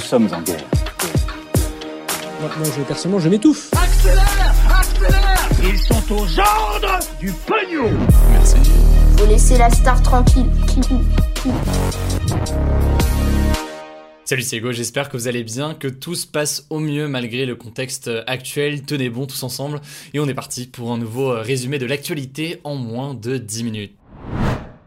[0.00, 0.64] Nous sommes en guerre.
[2.40, 3.70] Moi, moi, je, personnellement, je m'étouffe.
[3.74, 7.90] Accélère Accélère Ils sont aux ordres du pognon
[9.18, 10.46] Faut laisser la star tranquille.
[14.24, 17.44] Salut c'est Hugo, j'espère que vous allez bien, que tout se passe au mieux malgré
[17.44, 18.82] le contexte actuel.
[18.82, 19.82] Tenez bon tous ensemble
[20.14, 23.99] et on est parti pour un nouveau résumé de l'actualité en moins de 10 minutes.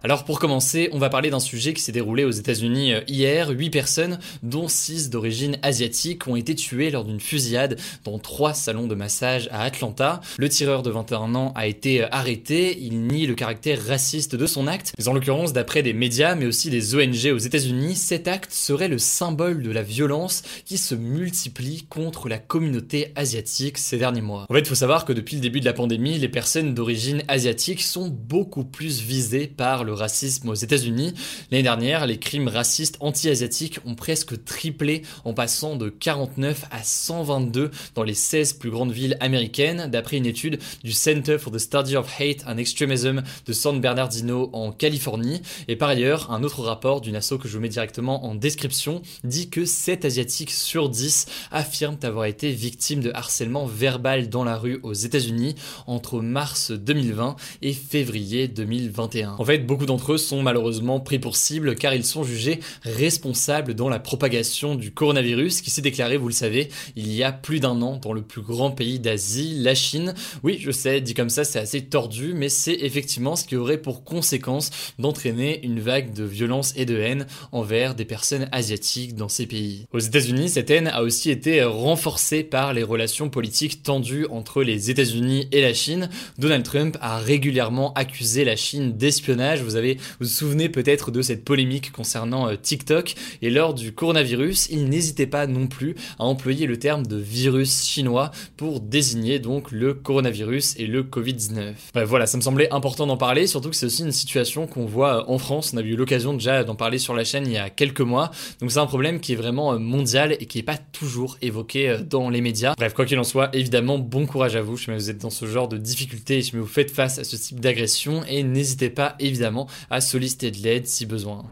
[0.06, 3.52] Alors pour commencer, on va parler d'un sujet qui s'est déroulé aux États-Unis euh, hier.
[3.52, 8.88] Huit personnes, dont six d'origine asiatique, ont été tuées lors d'une fusillade dans trois salons
[8.88, 10.20] de massage à Atlanta.
[10.38, 12.78] Le tireur de 21 ans a été euh, arrêté.
[12.82, 14.92] Il nie le caractère raciste de son acte.
[14.98, 18.90] Mais en l'occurrence, d'après des médias, mais aussi des ONG aux États-Unis, cet acte serait
[18.90, 24.48] le symbole de la violence qui se multiplie contre la communauté asiatique ces derniers mois.
[24.50, 27.24] En fait, il faut savoir que depuis le début de la pandémie, les personnes d'origine
[27.30, 31.14] asiatique sont beaucoup plus visées par le racisme aux États-Unis.
[31.52, 37.72] L'année dernière, les crimes racistes anti-asiatiques ont presque triplé en passant de 49 à 122
[37.96, 41.96] dans les 16 plus grandes villes américaines, d'après une étude du Center for the Study
[41.96, 45.42] of Hate and Extremism de San Bernardino en Californie.
[45.68, 49.02] Et par ailleurs, un autre rapport d'une asso que je vous mets directement en description
[49.24, 54.58] dit que 7 asiatiques sur 10 affirment avoir été victimes de harcèlement verbal dans la
[54.58, 55.56] rue aux États-Unis
[55.88, 59.36] entre mars 2020 et février 2021.
[59.38, 63.74] En fait, beaucoup d'entre eux sont malheureusement pris pour cible car ils sont jugés responsables
[63.74, 67.60] dans la propagation du coronavirus qui s'est déclaré, vous le savez, il y a plus
[67.60, 70.14] d'un an dans le plus grand pays d'Asie, la Chine.
[70.44, 73.78] Oui, je sais, dit comme ça, c'est assez tordu, mais c'est effectivement ce qui aurait
[73.78, 74.70] pour conséquence
[75.00, 79.88] d'entraîner une vague de violence et de haine envers des personnes asiatiques dans ces pays.
[79.94, 84.90] Aux États-Unis, cette haine a aussi été renforcée par les relations politiques tendues entre les
[84.90, 86.10] États-Unis et la Chine.
[86.38, 89.62] Donald Trump a régulièrement accusé la Chine d'espionnage.
[89.82, 93.16] Vous vous souvenez peut-être de cette polémique concernant euh, TikTok.
[93.42, 97.86] Et lors du coronavirus, il n'hésitait pas non plus à employer le terme de virus
[97.86, 101.74] chinois pour désigner donc le coronavirus et le Covid-19.
[101.94, 104.86] Bref, voilà, ça me semblait important d'en parler, surtout que c'est aussi une situation qu'on
[104.86, 105.72] voit euh, en France.
[105.74, 108.32] On a eu l'occasion déjà d'en parler sur la chaîne il y a quelques mois.
[108.62, 111.98] Donc c'est un problème qui est vraiment euh, mondial et qui n'est pas toujours évoqué
[112.10, 112.74] dans les médias.
[112.78, 114.76] Bref, quoi qu'il en soit, évidemment, bon courage à vous.
[114.76, 117.60] Que vous êtes dans ce genre de difficultés, je vous faites face à ce type
[117.60, 121.44] d'agression et n'hésitez pas évidemment à solliciter de l'aide si besoin.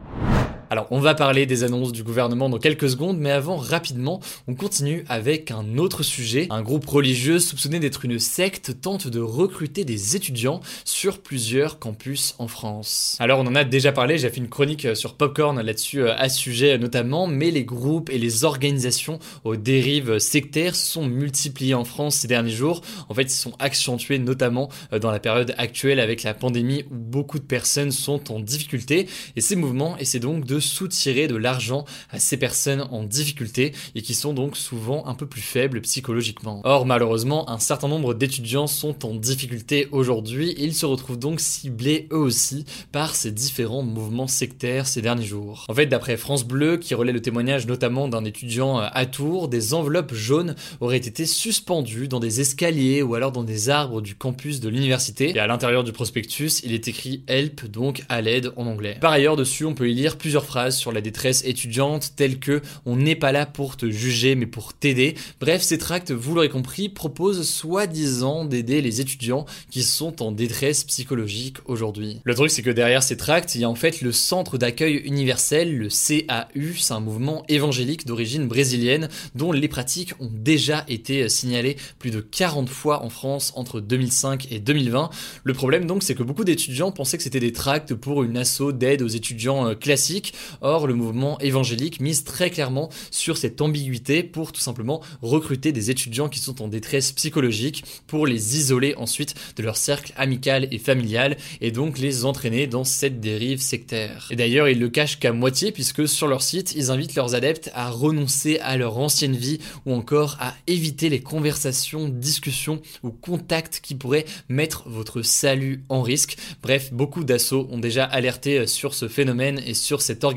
[0.72, 4.56] Alors, on va parler des annonces du gouvernement dans quelques secondes, mais avant, rapidement, on
[4.56, 6.48] continue avec un autre sujet.
[6.50, 12.36] Un groupe religieux soupçonné d'être une secte tente de recruter des étudiants sur plusieurs campus
[12.40, 13.18] en France.
[13.20, 16.40] Alors, on en a déjà parlé, j'ai fait une chronique sur Popcorn là-dessus à ce
[16.40, 22.16] sujet notamment, mais les groupes et les organisations aux dérives sectaires sont multipliés en France
[22.16, 22.80] ces derniers jours.
[23.10, 24.70] En fait, ils sont accentués notamment
[25.02, 29.42] dans la période actuelle avec la pandémie où beaucoup de personnes sont en difficulté et
[29.42, 34.14] ces mouvements essaient donc de soutirer de l'argent à ces personnes en difficulté et qui
[34.14, 36.62] sont donc souvent un peu plus faibles psychologiquement.
[36.64, 41.40] Or, malheureusement, un certain nombre d'étudiants sont en difficulté aujourd'hui et ils se retrouvent donc
[41.40, 45.66] ciblés eux aussi par ces différents mouvements sectaires ces derniers jours.
[45.68, 49.74] En fait, d'après France Bleu, qui relaie le témoignage notamment d'un étudiant à Tours, des
[49.74, 54.60] enveloppes jaunes auraient été suspendues dans des escaliers ou alors dans des arbres du campus
[54.60, 55.32] de l'université.
[55.36, 58.98] Et à l'intérieur du prospectus, il est écrit Help, donc à l'aide en anglais.
[59.02, 62.96] Par ailleurs, dessus, on peut y lire plusieurs sur la détresse étudiante telles que on
[62.96, 65.16] n'est pas là pour te juger mais pour t'aider.
[65.40, 70.84] Bref, ces tracts, vous l'aurez compris, proposent soi-disant d'aider les étudiants qui sont en détresse
[70.84, 72.20] psychologique aujourd'hui.
[72.24, 74.96] Le truc c'est que derrière ces tracts, il y a en fait le Centre d'accueil
[74.96, 81.30] universel, le CAU, c'est un mouvement évangélique d'origine brésilienne dont les pratiques ont déjà été
[81.30, 85.10] signalées plus de 40 fois en France entre 2005 et 2020.
[85.44, 88.72] Le problème donc c'est que beaucoup d'étudiants pensaient que c'était des tracts pour une asso
[88.74, 90.34] d'aide aux étudiants euh, classiques.
[90.62, 95.92] Or, le mouvement évangélique mise très clairement sur cette ambiguïté pour tout simplement recruter des
[95.92, 100.78] étudiants qui sont en détresse psychologique pour les isoler ensuite de leur cercle amical et
[100.78, 104.28] familial et donc les entraîner dans cette dérive sectaire.
[104.32, 107.72] Et d'ailleurs, ils le cachent qu'à moitié puisque sur leur site, ils invitent leurs adeptes
[107.74, 113.80] à renoncer à leur ancienne vie ou encore à éviter les conversations, discussions ou contacts
[113.82, 116.38] qui pourraient mettre votre salut en risque.
[116.62, 120.31] Bref, beaucoup d'assauts ont déjà alerté sur ce phénomène et sur cette organisation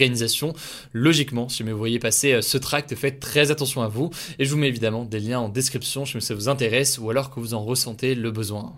[0.93, 4.59] Logiquement, si vous voyez passer ce tract, faites très attention à vous et je vous
[4.59, 7.65] mets évidemment des liens en description si ça vous intéresse ou alors que vous en
[7.65, 8.75] ressentez le besoin.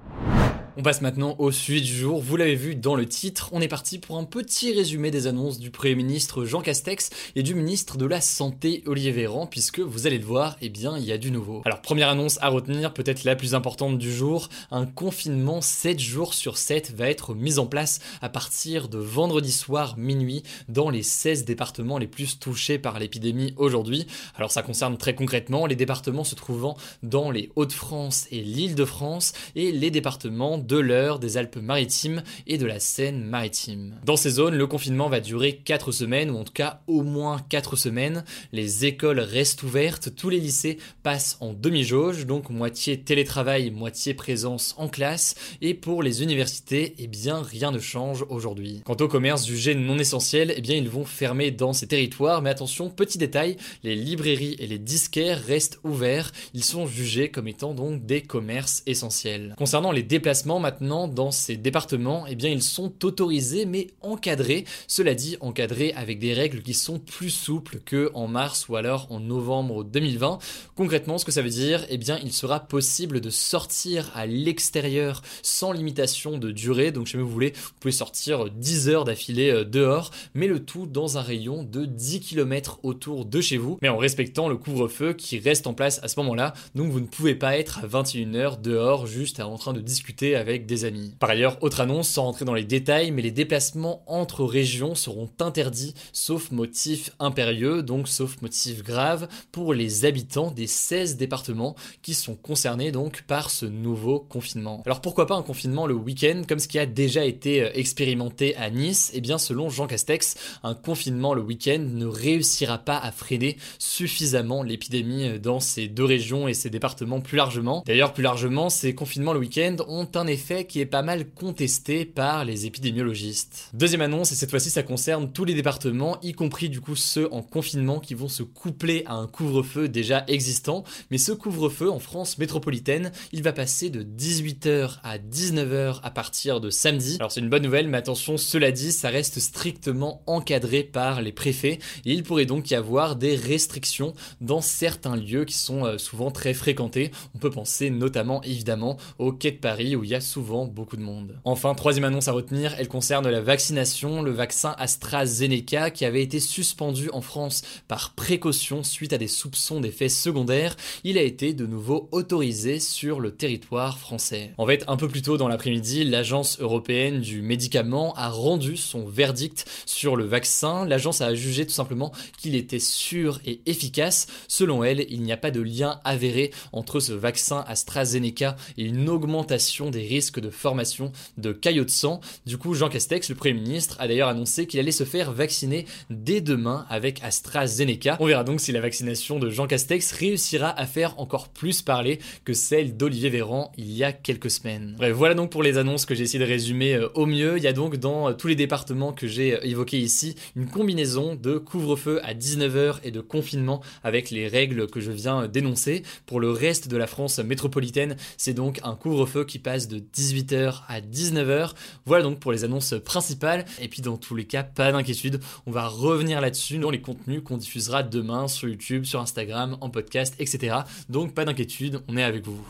[0.78, 2.20] On passe maintenant au sujet du jour.
[2.20, 5.58] Vous l'avez vu dans le titre, on est parti pour un petit résumé des annonces
[5.58, 10.06] du Premier ministre Jean Castex et du ministre de la Santé Olivier Véran, puisque vous
[10.06, 11.62] allez le voir, eh bien, il y a du nouveau.
[11.64, 16.34] Alors, première annonce à retenir, peut-être la plus importante du jour, un confinement 7 jours
[16.34, 21.02] sur 7 va être mis en place à partir de vendredi soir minuit dans les
[21.02, 24.06] 16 départements les plus touchés par l'épidémie aujourd'hui.
[24.34, 29.72] Alors, ça concerne très concrètement les départements se trouvant dans les Hauts-de-France et l'Île-de-France et
[29.72, 33.94] les départements de l'Eure, des Alpes-Maritimes et de la Seine-Maritime.
[34.04, 37.40] Dans ces zones, le confinement va durer 4 semaines, ou en tout cas au moins
[37.48, 38.24] 4 semaines.
[38.52, 44.74] Les écoles restent ouvertes, tous les lycées passent en demi-jauge, donc moitié télétravail, moitié présence
[44.78, 48.82] en classe, et pour les universités, eh bien rien ne change aujourd'hui.
[48.84, 52.50] Quant au commerce jugé non essentiel, eh bien ils vont fermer dans ces territoires, mais
[52.50, 57.74] attention, petit détail, les librairies et les disquaires restent ouverts, ils sont jugés comme étant
[57.74, 59.54] donc des commerces essentiels.
[59.56, 64.64] Concernant les déplacements, maintenant dans ces départements, eh bien ils sont autorisés mais encadrés.
[64.88, 69.06] Cela dit, encadrés avec des règles qui sont plus souples que en mars ou alors
[69.10, 70.38] en novembre 2020.
[70.74, 75.22] Concrètement, ce que ça veut dire, eh bien il sera possible de sortir à l'extérieur
[75.42, 76.92] sans limitation de durée.
[76.92, 80.86] Donc si vous voulez, vous pouvez sortir 10 heures d'affilée euh, dehors, mais le tout
[80.86, 85.12] dans un rayon de 10 km autour de chez vous, mais en respectant le couvre-feu
[85.12, 86.54] qui reste en place à ce moment-là.
[86.74, 90.45] Donc vous ne pouvez pas être à 21h dehors juste en train de discuter avec
[90.46, 91.14] des amis.
[91.18, 95.28] Par ailleurs, autre annonce sans rentrer dans les détails, mais les déplacements entre régions seront
[95.40, 102.14] interdits sauf motif impérieux, donc sauf motif grave, pour les habitants des 16 départements qui
[102.14, 104.82] sont concernés donc par ce nouveau confinement.
[104.86, 108.56] Alors pourquoi pas un confinement le week-end comme ce qui a déjà été euh, expérimenté
[108.56, 109.10] à Nice?
[109.14, 114.62] Eh bien selon Jean Castex, un confinement le week-end ne réussira pas à freiner suffisamment
[114.62, 117.82] l'épidémie euh, dans ces deux régions et ces départements plus largement.
[117.86, 122.04] D'ailleurs plus largement, ces confinements le week-end ont un effet qui est pas mal contesté
[122.04, 123.70] par les épidémiologistes.
[123.74, 127.32] Deuxième annonce, et cette fois-ci ça concerne tous les départements, y compris du coup ceux
[127.32, 131.98] en confinement qui vont se coupler à un couvre-feu déjà existant, mais ce couvre-feu en
[131.98, 137.16] France métropolitaine, il va passer de 18h à 19h à partir de samedi.
[137.18, 141.32] Alors c'est une bonne nouvelle, mais attention, cela dit, ça reste strictement encadré par les
[141.32, 145.98] préfets, et il pourrait donc y avoir des restrictions dans certains lieux qui sont euh,
[145.98, 147.10] souvent très fréquentés.
[147.34, 150.96] On peut penser notamment évidemment au quai de Paris où il y a souvent beaucoup
[150.96, 151.38] de monde.
[151.44, 156.40] Enfin, troisième annonce à retenir, elle concerne la vaccination, le vaccin AstraZeneca qui avait été
[156.40, 161.66] suspendu en France par précaution suite à des soupçons d'effets secondaires, il a été de
[161.66, 164.52] nouveau autorisé sur le territoire français.
[164.58, 169.04] En fait, un peu plus tôt dans l'après-midi, l'agence européenne du médicament a rendu son
[169.06, 170.84] verdict sur le vaccin.
[170.84, 174.26] L'agence a jugé tout simplement qu'il était sûr et efficace.
[174.48, 179.08] Selon elle, il n'y a pas de lien avéré entre ce vaccin AstraZeneca et une
[179.08, 182.20] augmentation des risques de formation de caillots de sang.
[182.46, 185.86] Du coup, Jean Castex, le Premier ministre, a d'ailleurs annoncé qu'il allait se faire vacciner
[186.10, 188.16] dès demain avec AstraZeneca.
[188.20, 192.18] On verra donc si la vaccination de Jean Castex réussira à faire encore plus parler
[192.44, 194.94] que celle d'Olivier Véran il y a quelques semaines.
[194.96, 197.56] Bref, voilà donc pour les annonces que j'ai essayé de résumer euh, au mieux.
[197.56, 200.66] Il y a donc dans euh, tous les départements que j'ai euh, évoqués ici une
[200.66, 206.02] combinaison de couvre-feu à 19h et de confinement avec les règles que je viens d'énoncer.
[206.26, 210.82] Pour le reste de la France métropolitaine, c'est donc un couvre-feu qui passe de 18h
[210.88, 211.72] à 19h.
[212.04, 213.64] Voilà donc pour les annonces principales.
[213.80, 217.42] Et puis dans tous les cas, pas d'inquiétude, on va revenir là-dessus dans les contenus
[217.44, 220.78] qu'on diffusera demain sur YouTube, sur Instagram, en podcast, etc.
[221.08, 222.64] Donc pas d'inquiétude, on est avec vous.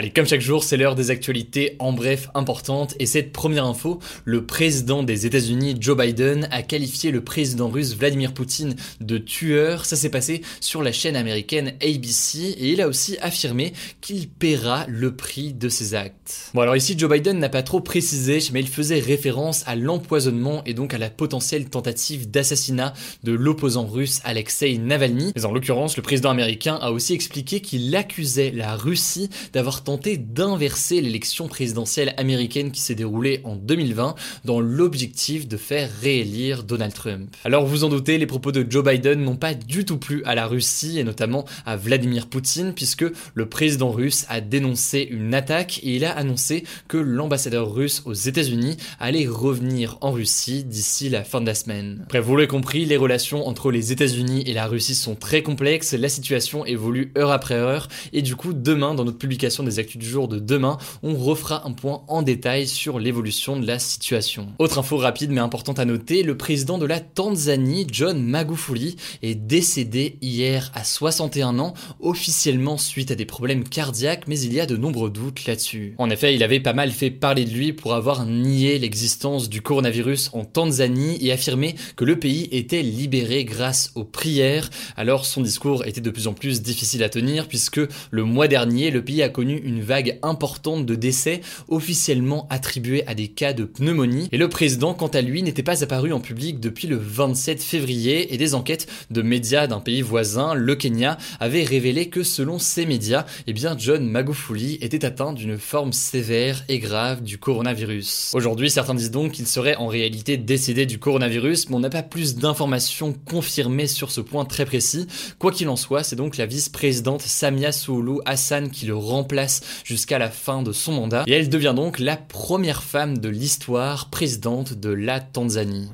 [0.00, 2.94] Allez, comme chaque jour, c'est l'heure des actualités en bref importantes.
[2.98, 7.94] Et cette première info, le président des États-Unis, Joe Biden, a qualifié le président russe
[7.94, 9.84] Vladimir Poutine de tueur.
[9.84, 14.86] Ça s'est passé sur la chaîne américaine ABC et il a aussi affirmé qu'il paiera
[14.88, 16.48] le prix de ses actes.
[16.54, 20.62] Bon, alors ici, Joe Biden n'a pas trop précisé, mais il faisait référence à l'empoisonnement
[20.64, 25.32] et donc à la potentielle tentative d'assassinat de l'opposant russe Alexei Navalny.
[25.36, 29.89] Mais en l'occurrence, le président américain a aussi expliqué qu'il accusait la Russie d'avoir tenté
[29.98, 36.94] d'inverser l'élection présidentielle américaine qui s'est déroulée en 2020 dans l'objectif de faire réélire Donald
[36.94, 37.34] Trump.
[37.44, 40.34] Alors vous en doutez, les propos de Joe Biden n'ont pas du tout plu à
[40.34, 43.04] la Russie et notamment à Vladimir Poutine puisque
[43.34, 48.14] le président russe a dénoncé une attaque et il a annoncé que l'ambassadeur russe aux
[48.14, 52.06] États-Unis allait revenir en Russie d'ici la fin de la semaine.
[52.08, 55.92] Bref, vous l'avez compris, les relations entre les États-Unis et la Russie sont très complexes,
[55.92, 60.06] la situation évolue heure après heure et du coup demain dans notre publication des du
[60.06, 64.48] jour de demain, on refera un point en détail sur l'évolution de la situation.
[64.58, 69.34] Autre info rapide mais importante à noter, le président de la Tanzanie, John Magufuli, est
[69.34, 74.66] décédé hier à 61 ans, officiellement suite à des problèmes cardiaques, mais il y a
[74.66, 75.94] de nombreux doutes là-dessus.
[75.98, 79.62] En effet, il avait pas mal fait parler de lui pour avoir nié l'existence du
[79.62, 84.70] coronavirus en Tanzanie et affirmé que le pays était libéré grâce aux prières.
[84.96, 88.90] Alors son discours était de plus en plus difficile à tenir puisque le mois dernier,
[88.90, 93.64] le pays a connu une vague importante de décès officiellement attribués à des cas de
[93.64, 97.62] pneumonie et le président quant à lui n'était pas apparu en public depuis le 27
[97.62, 102.58] février et des enquêtes de médias d'un pays voisin, le Kenya, avaient révélé que selon
[102.58, 108.32] ces médias, eh bien John Magufuli était atteint d'une forme sévère et grave du coronavirus.
[108.34, 112.02] Aujourd'hui, certains disent donc qu'il serait en réalité décédé du coronavirus, mais on n'a pas
[112.02, 115.06] plus d'informations confirmées sur ce point très précis.
[115.38, 119.49] Quoi qu'il en soit, c'est donc la vice-présidente Samia Suluhu Hassan qui le remplace
[119.84, 124.10] jusqu'à la fin de son mandat, et elle devient donc la première femme de l'histoire
[124.10, 125.90] présidente de la Tanzanie.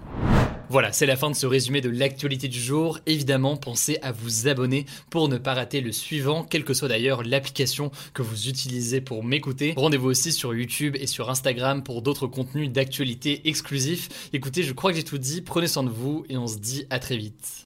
[0.69, 2.99] Voilà, c'est la fin de ce résumé de l'actualité du jour.
[3.07, 7.23] Évidemment, pensez à vous abonner pour ne pas rater le suivant, quelle que soit d'ailleurs
[7.23, 9.75] l'application que vous utilisez pour m'écouter.
[9.77, 14.09] Rendez-vous aussi sur YouTube et sur Instagram pour d'autres contenus d'actualité exclusifs.
[14.33, 16.85] Écoutez, je crois que j'ai tout dit, prenez soin de vous et on se dit
[16.91, 17.66] à très vite.